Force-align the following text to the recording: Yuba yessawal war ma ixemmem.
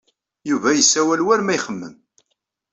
Yuba 0.49 0.69
yessawal 0.77 1.21
war 1.25 1.41
ma 1.43 1.53
ixemmem. 1.57 1.95